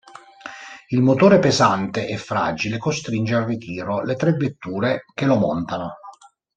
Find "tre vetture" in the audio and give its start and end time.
4.15-5.03